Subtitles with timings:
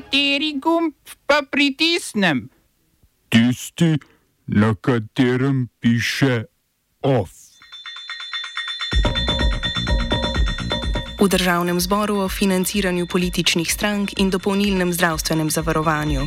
[0.00, 0.96] Kateri gumb
[1.26, 2.48] pa pritisnem?
[3.28, 3.98] Tisti,
[4.46, 6.44] na katerem piše
[7.02, 7.30] OF.
[11.20, 16.24] V državnem zboru o financiranju političnih strank in dopolnilnem zdravstvenem zavarovanju.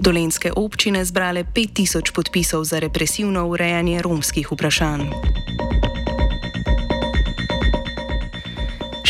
[0.00, 5.08] Dolenske občine zbrale 5000 podpisov za represivno urejanje romskih vprašanj.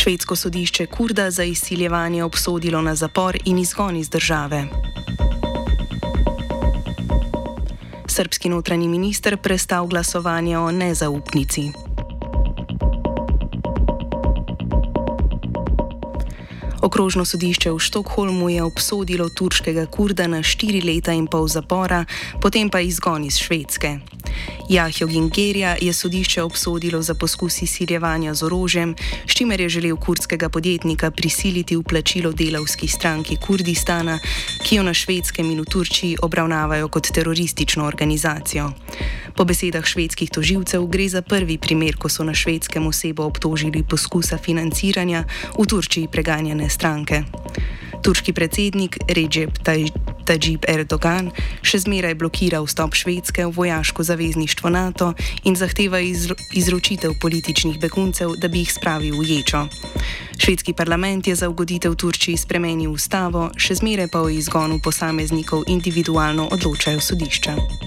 [0.05, 4.67] Švedsko sodišče Kurda za izsiljevanje obsodilo na zapor in izgon iz države.
[8.07, 11.84] Srpski notranji minister prestal glasovanje o nezaupnici.
[16.95, 22.05] Okrožno sodišče v Štokholmu je obsodilo turškega kurda na štiri leta in pol zapora,
[22.39, 23.99] potem pa izgon iz Švedske.
[24.71, 28.95] Jahjo Gingerja je sodišče obsodilo za poskus izsiljevanja z orožjem,
[29.27, 34.19] s čimer je želel kurdskega podjetnika prisiliti v plačilo delavski stranki Kurdistana,
[34.63, 38.71] ki jo na švedskem in v Turčiji obravnavajo kot teroristično organizacijo.
[39.35, 44.37] Po besedah švedskih toživcev gre za prvi primer, ko so na švedskem osebo obtožili poskusa
[44.37, 45.25] financiranja
[45.59, 46.84] v Turčiji preganjane stranke.
[48.05, 49.57] Turški predsednik Recep
[50.25, 51.31] Tajib Erdogan
[51.65, 55.07] še zmeraj blokira vstop Švedske v vojaško zavezništvo NATO
[55.49, 59.65] in zahteva izro izročitev političnih beguncev, da bi jih spravil v ječo.
[60.37, 66.45] Švedski parlament je za ugoditev Turčiji spremenil ustavo, še zmeraj pa o izgonu posameznikov individualno
[66.53, 67.84] odločajo sodišča.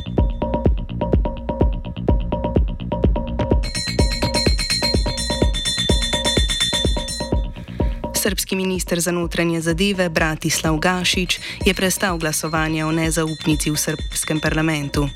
[8.29, 15.09] Srpski minister za notranje zadeve Bratislav Gašič je prestal glasovanje o nezaupnici v srpskem parlamentu.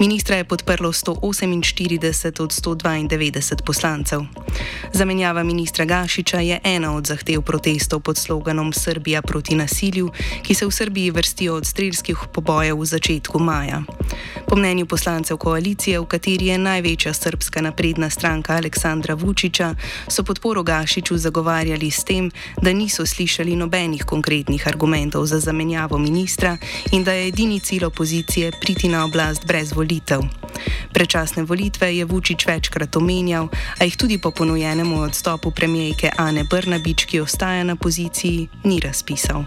[0.00, 4.26] Ministra je podprlo 148 od 192 poslancev.
[4.92, 10.10] Zamenjava ministra Gašiča je ena od zahtev protestov pod sloganom Srbija proti nasilju,
[10.42, 13.82] ki se v Srbiji vrstijo od strelskih pobojev v začetku maja.
[14.48, 19.74] Po mnenju poslancev koalicije, v kateri je največja srpska napredna stranka Aleksandra Vučiča,
[20.08, 22.30] so podporo Gašiču zagovarjali s tem,
[22.62, 26.56] da niso slišali nobenih konkretnih argumentov za zamenjavo ministra
[26.92, 30.20] in da je edini cilj opozicije priti na oblast brez volitev.
[30.92, 33.48] Prečasne volitve je Vučić večkrat omenjal,
[33.78, 39.44] a jih tudi po ponujenemu odstopu premijejke Ane Brnabič, ki ostaja na poziciji, ni razpisal.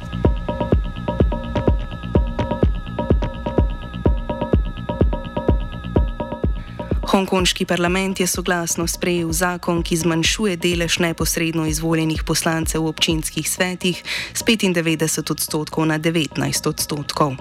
[7.11, 13.99] Hongkonški parlament je soglasno sprejel zakon, ki zmanjšuje delež neposredno izvoljenih poslancev v občinskih svetih
[14.31, 16.39] z 95 odstotkov na 19
[16.69, 17.35] odstotkov.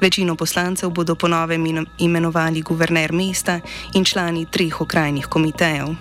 [0.00, 3.60] Večino poslancev bodo ponovem imenovali guverner mesta
[3.92, 5.92] in člani treh okrajnih komitejev.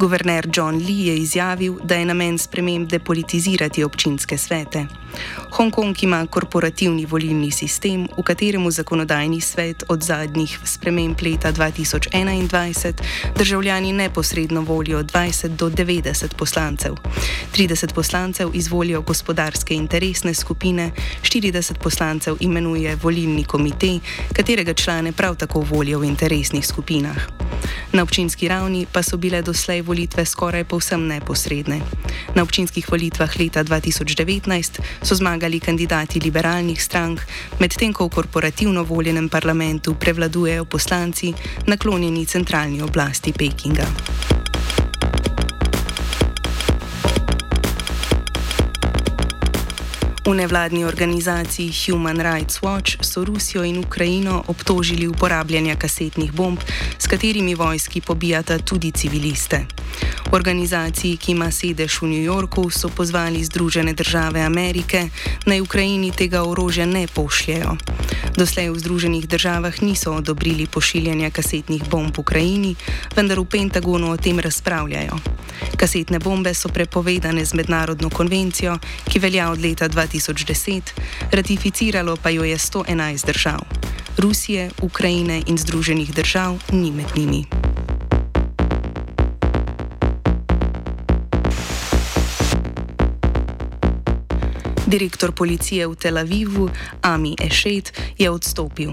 [0.00, 4.86] Guverner John Lee je izjavil, da je namen sprememb depolitizirati občinske svete.
[5.50, 12.92] Hongkong ima korporativni volilni sistem, v katerem zakonodajni svet od zadnjih sprememb leta 2021
[13.36, 16.94] državljani neposredno volijo 20 do 90 poslancev.
[17.56, 20.90] 30 poslancev izvolijo gospodarske interesne skupine,
[21.22, 24.00] 40 poslancev imenuje volilni komitej,
[24.32, 27.16] katerega člane prav tako volijo v interesnih skupinah.
[27.92, 31.82] Na občinski ravni pa so bile doslej volitve skoraj povsem neposredne.
[32.38, 37.26] Na občinskih volitvah leta 2019 so zmagali kandidati liberalnih strank,
[37.58, 41.34] medtem ko v korporativno voljenem parlamentu prevladujejo poslanci
[41.66, 44.39] naklonjeni centralni oblasti Pekinga.
[50.30, 56.58] V nevladni organizaciji Human Rights Watch so Rusijo in Ukrajino obtožili uporabljanja kasetnih bomb,
[56.98, 59.66] s katerimi vojski pobijata tudi civiliste.
[60.30, 65.08] V organizaciji, ki ima sedež v New Yorku, so pozvali Združene države Amerike,
[65.46, 67.76] naj Ukrajini tega orožja ne pošljajo.
[68.36, 72.76] Doslej v Združenih državah niso odobrili pošiljanja kasetnih bomb Ukrajini,
[73.16, 75.18] vendar v Pentagonu o tem razpravljajo.
[75.76, 78.78] Kasetne bombe so prepovedane z mednarodno konvencijo,
[79.08, 80.82] ki velja od leta 2010,
[81.32, 83.60] ratificiralo pa jo je 111 držav.
[84.18, 87.69] Rusije, Ukrajine in Združenih držav ni med njimi.
[94.90, 96.66] Direktor policije v Tel Avivu,
[97.02, 98.90] Ami Ešet, je odstopil.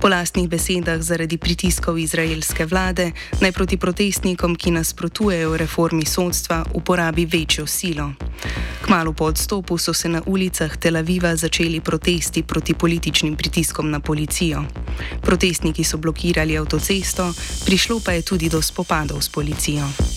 [0.00, 7.26] Po lastnih besedah zaradi pritiskov izraelske vlade naj proti protestnikom, ki nasprotujejo reformi sodstva, uporabi
[7.28, 8.12] večjo silo.
[8.80, 14.00] Kmalo po odstopu so se na ulicah Tel Aviva začeli protesti proti političnim pritiskom na
[14.00, 14.64] policijo.
[15.22, 17.32] Protestniki so blokirali avtocesto,
[17.64, 20.15] prišlo pa je tudi do spopadov s policijo.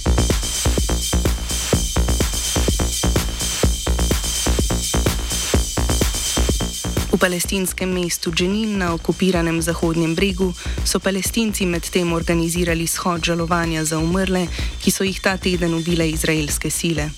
[7.19, 10.53] Palestinskem mestu Dženin na okupiranem Zahodnjem bregu
[10.85, 14.47] so palestinci medtem organizirali shod žalovanja za umrle,
[14.81, 17.09] ki so jih ta teden ubile izraelske sile.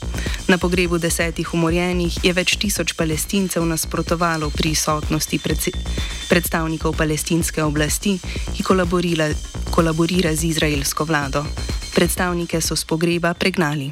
[0.48, 5.40] Na pogrebu desetih umorjenih je več tisoč palestincev nasprotovalo prisotnosti
[6.30, 8.18] predstavnikov palestinske oblasti,
[8.56, 8.64] ki
[9.72, 11.46] kolaborira z izraelsko vlado.
[11.96, 13.92] Predstavnike so z pogreba pregnali.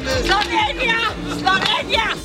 [0.00, 0.96] Slovenija,
[1.38, 2.16] Slovenija,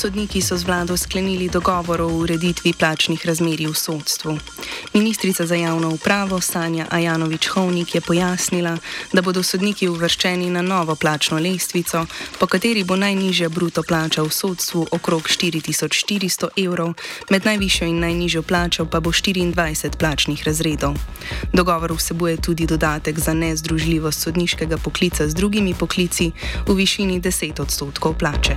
[0.00, 4.38] Sodniki so z vlado sklenili dogovor o ureditvi plačnih razmerij v sodstvu.
[4.94, 8.78] Ministrica za javno upravo Sanja Ajanovič-Hovnik je pojasnila,
[9.12, 12.06] da bodo sodniki uvrščeni na novo plačno lestvico,
[12.38, 16.94] po kateri bo najnižja bruto plača v sodstvu okrog 4400 evrov,
[17.30, 20.96] med najvišjo in najnižjo plačo pa bo 24 plačnih razredov.
[21.52, 26.32] Dogovor vsebuje tudi dodatek za nezdružljivost sodniškega poklica z drugimi poklici
[26.66, 28.56] v višini 10 odstotkov plače.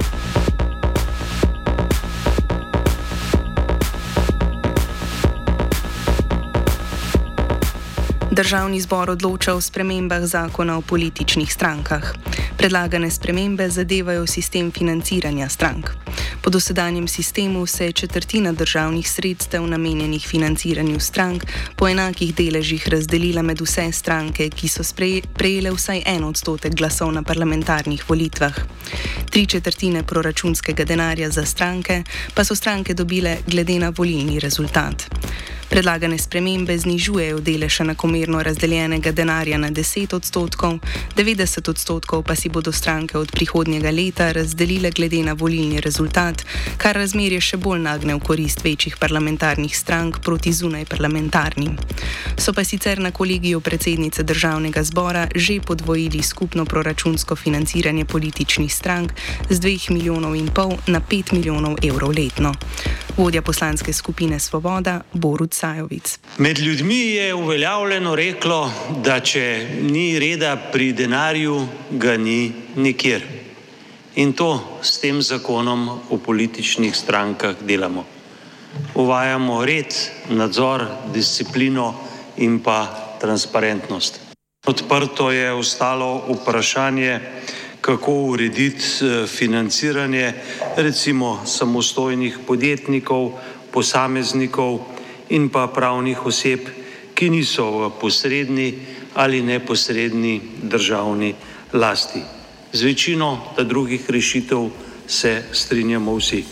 [8.34, 12.14] Državni zbor odloča o spremembah zakona o političnih strankah.
[12.58, 15.90] Predlagane spremembe zadevajo sistem financiranja strank.
[16.42, 21.46] Po dosedanjem sistemu se je četrtina državnih sredstev namenjenih financiranju strank
[21.76, 24.84] po enakih deležih razdelila med vse stranke, ki so
[25.34, 28.54] prejele vsaj en odstotek glasov na parlamentarnih volitvah.
[29.30, 32.04] Tri četrtine proračunskega denarja za stranke
[32.34, 35.06] pa so stranke dobile glede na volilni rezultat.
[35.74, 40.76] Predlagane spremembe znižujejo delež enakomerno razdeljenega denarja na 10 odstotkov,
[41.18, 46.44] 90 odstotkov pa si bodo stranke od prihodnjega leta razdelile glede na volilni rezultat,
[46.78, 51.74] kar razmerje še bolj nagne v korist večjih parlamentarnih strank proti zunaj parlamentarnim.
[52.38, 59.18] So pa sicer na kolegiju predsednice državnega zbora že podvojili skupno proračunsko financiranje političnih strank
[59.50, 62.54] z 2 milijonov in pol na 5 milijonov evrov letno.
[63.18, 66.20] Vodja poslanske skupine Svoboda Borut Sajovic.
[66.38, 68.72] Med ljudmi je uveljavljeno reklo,
[69.04, 69.44] da če
[69.82, 71.56] ni reda pri denarju,
[71.92, 73.24] ga ni nikjer.
[74.20, 74.50] In to
[74.84, 78.04] s tem zakonom v političnih strankah delamo.
[78.96, 79.96] Uvajamo red,
[80.36, 80.84] nadzor,
[81.14, 81.94] disciplino
[82.44, 82.84] in pa
[83.22, 84.20] transparentnost.
[84.68, 87.20] Odprto je ostalo vprašanje,
[87.82, 90.34] kako urediti eh, financiranje
[90.76, 93.32] recimo samostojnih podjetnikov,
[93.72, 94.93] posameznikov
[95.30, 96.68] in pa pravnih oseb,
[97.14, 98.74] ki niso v posredni
[99.14, 101.34] ali neposredni državni
[101.74, 102.22] lasti.
[102.74, 104.70] Z večino drugih rešitev
[105.08, 106.44] se strinjamo vsi.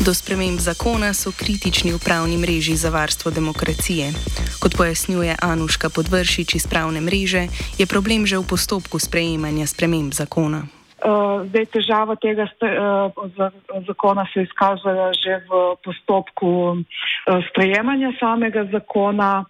[0.00, 4.12] Do sprememb zakona so kritični v pravni mreži za varstvo demokracije.
[4.60, 7.48] Kot pojasnjuje Anuška Podvršič iz pravne mreže,
[7.78, 10.79] je problem že v postopku sprejemanja sprememb zakona.
[11.00, 13.48] Uh, zdaj, težava tega uh,
[13.86, 19.46] zakona se izkazala že v postopku uh, sprejemanja samega zakona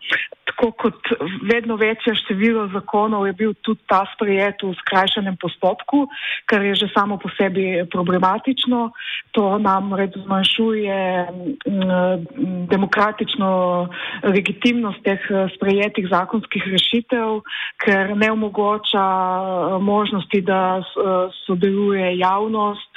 [0.60, 0.94] tako kot
[1.52, 6.08] vedno večje število zakonov je bil tudi ta sprejet v skrajšanem postopku,
[6.46, 8.90] kar je že samo po sebi problematično.
[9.32, 11.00] To nam zmanjšuje
[11.66, 13.50] mm, demokratično
[14.22, 17.40] legitimnost teh eh, sprejetih zakonskih rešitev,
[17.84, 19.06] ker ne omogoča
[19.80, 20.82] možnosti, da
[21.46, 22.90] sodeluje javnost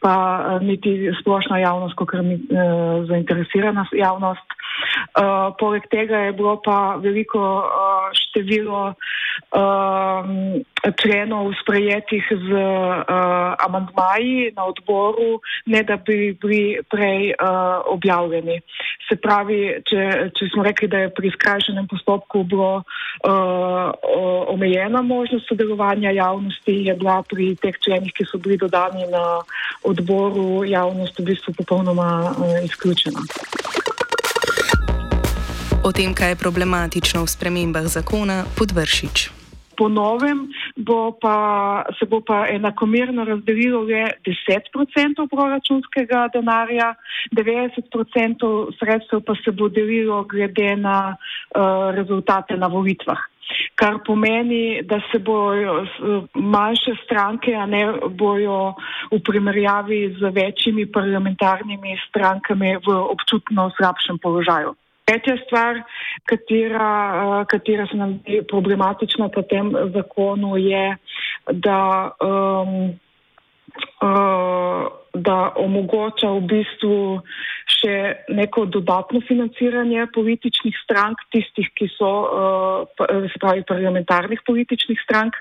[0.00, 0.14] pa
[0.60, 2.38] niti splošna javnost, kot je
[3.08, 4.46] zainteresirana javnost.
[5.10, 10.22] Uh, poleg tega je bilo pa veliko uh, število uh,
[10.96, 18.60] členov sprejetih z uh, amantmaji na odboru, ne da bi bili prej uh, objavljeni.
[19.08, 23.90] Se pravi, če, če smo rekli, da je pri skrajšanem postopku bilo uh,
[24.54, 29.42] omejena možnost sodelovanja javnosti, je bila pri teh členih, ki so bili dodani na
[29.82, 33.26] odboru, javnost v bistvu popolnoma uh, izključena.
[35.80, 39.32] O tem, kaj je problematično v spremembah zakona, podvršič.
[39.80, 41.36] Po novem bo pa,
[41.96, 46.92] se bo pa enakomerno razdelilo le 10% proračunskega denarja,
[47.32, 53.24] 90% sredstev pa se bo delilo glede na uh, rezultate na volitvah.
[53.74, 55.86] kar pomeni, da se bojo
[56.34, 58.74] manjše stranke, a ne bojo
[59.10, 64.76] v primerjavi z večjimi parlamentarnimi strankami v občutno slabšem položaju.
[65.10, 65.82] Tretja stvar,
[66.30, 70.84] katera, katera se nam je problematična po tem zakonu, je,
[71.50, 71.80] da
[72.22, 72.76] um,
[74.02, 76.98] uh, da omogoča v bistvu
[77.66, 77.96] še
[78.30, 85.34] neko dodatno financiranje političnih strank, tistih, ki so, uh, se pravi, parlamentarnih političnih strank.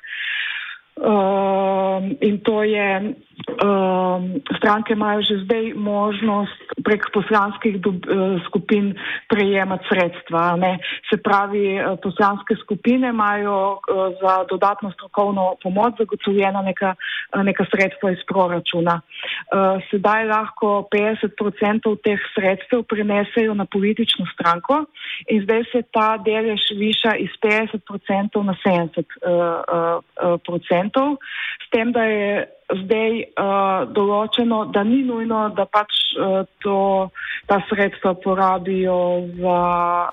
[1.00, 3.16] Uh, in to je,
[3.64, 4.20] uh,
[4.60, 9.00] stranke imajo že zdaj možnost prek poslanskih dob, uh, skupin
[9.32, 10.60] prejemati sredstva.
[10.60, 10.84] Ne?
[11.08, 16.96] Se pravi, uh, poslanske skupine imajo uh, za dodatno strokovno pomoč zagotovljena neka,
[17.44, 19.00] neka sredstva iz proračuna.
[19.00, 24.84] Uh, sedaj lahko 50% teh sredstev prenesejo na politično stranko
[25.32, 29.00] in zdaj se ta delež viša iz 50% na 70%.
[29.24, 31.18] Uh, uh, procentov,
[31.66, 32.48] s tem, da je
[32.86, 37.10] zdaj uh, določeno, da ni nujno, da pač uh, to,
[37.48, 39.62] ta sredstva porabijo za,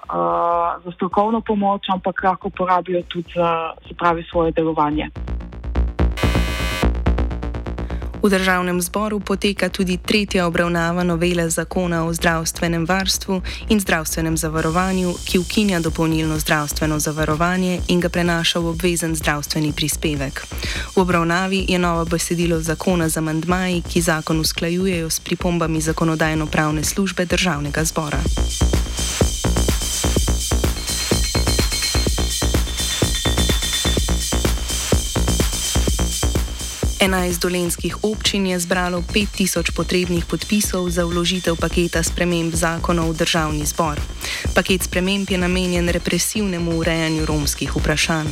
[0.09, 5.11] uh, za strokovno pomoč, ampak lahko porabijo tudi za pravi, svoje delovanje.
[8.27, 15.15] V državnem zboru poteka tudi tretja obravnava novele zakona o zdravstvenem varstvu in zdravstvenem zavarovanju,
[15.25, 20.43] ki ukinja dopolnilno zdravstveno zavarovanje in ga prenaša v obvezen zdravstveni prispevek.
[20.97, 27.25] V obravnavi je novo besedilo zakona z amandmaji, ki zakon usklajujejo s pripombami zakonodajno-pravne službe
[27.25, 28.19] državnega zbora.
[37.07, 43.63] 11 dolenskih občin je zbralo 5000 potrebnih podpisov za vložitev paketa sprememb zakonov v državni
[43.63, 43.95] zbor.
[44.55, 48.27] Paket sprememb je namenjen represivnemu urejanju romskih vprašanj.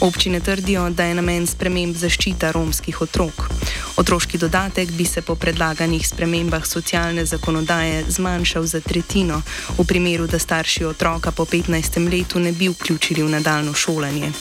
[0.00, 3.50] Občine trdijo, da je namen sprememb zaščita romskih otrok.
[3.96, 9.42] Otroški dodatek bi se po predlaganih spremembah socialne zakonodaje zmanjšal za tretjino,
[9.78, 12.10] v primeru, da starši otroka po 15.
[12.10, 14.32] letu ne bi vključili v nadaljno šolanje.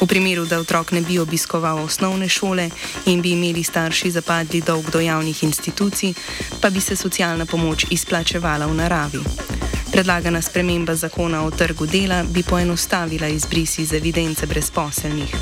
[0.00, 2.70] V primeru, da otrok ne bi obiskoval osnovne šole
[3.06, 6.14] in bi imeli starši zapadli dolg do javnih institucij,
[6.60, 9.69] pa bi se socialna pomoč izplačevala v naravi.
[9.92, 15.34] Predlagana sprememba zakona o trgu dela bi poenostavila izbris iz evidence brezposelnih.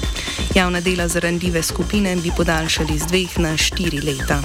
[0.55, 4.43] Javna dela za randljive skupine bi podaljšali z dveh na štiri leta.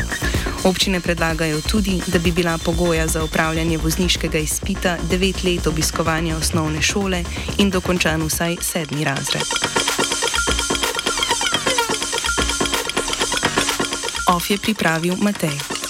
[0.63, 6.81] Občine predlagajo tudi, da bi bila pogoja za upravljanje vozniškega izpita devet let obiskovanja osnovne
[6.81, 7.23] šole
[7.57, 9.47] in dokončan vsaj sedmi razred.
[14.27, 15.82] Of je pripravil Matej.